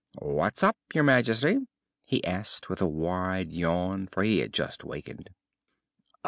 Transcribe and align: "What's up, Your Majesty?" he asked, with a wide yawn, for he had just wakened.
"What's 0.17 0.63
up, 0.63 0.77
Your 0.95 1.03
Majesty?" 1.03 1.57
he 2.05 2.25
asked, 2.25 2.71
with 2.71 2.81
a 2.81 2.87
wide 2.87 3.53
yawn, 3.53 4.07
for 4.07 4.23
he 4.23 4.39
had 4.39 4.51
just 4.51 4.83
wakened. 4.83 5.29